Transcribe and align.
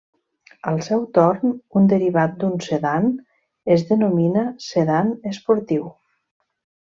Al 0.69 0.79
seu 0.85 1.01
torn, 1.17 1.51
un 1.81 1.85
derivat 1.91 2.33
d'un 2.43 2.55
sedan 2.69 3.05
es 3.77 3.85
denomina 3.91 4.45
sedan 4.69 5.13
esportiu. 5.35 5.85